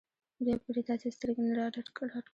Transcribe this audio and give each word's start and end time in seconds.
بیا 0.45 0.55
پرې 0.65 0.81
تاسې 0.87 1.07
سترګې 1.15 1.41
نه 1.47 1.53
راډکوم. 1.59 2.09